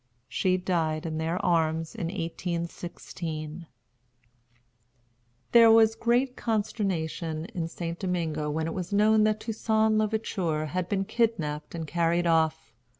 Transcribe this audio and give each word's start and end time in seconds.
She 0.27 0.57
died 0.57 1.05
in 1.05 1.19
their 1.19 1.37
arms 1.45 1.93
in 1.93 2.07
1816. 2.07 3.67
There 5.51 5.69
was 5.69 5.93
great 5.93 6.35
consternation 6.35 7.45
in 7.53 7.67
St. 7.67 7.99
Domingo 7.99 8.49
when 8.49 8.65
it 8.65 8.73
was 8.73 8.91
known 8.91 9.25
that 9.25 9.39
Toussaint 9.41 9.91
l'Ouverture 9.99 10.65
had 10.65 10.89
been 10.89 11.05
kidnapped 11.05 11.75
and 11.75 11.85
carried 11.85 12.25
off. 12.25 12.73